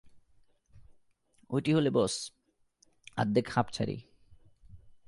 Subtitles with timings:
[1.49, 2.15] ঐটি হলে বস্,
[3.17, 3.97] আদ্দেক হাঁপ ছাড়ি।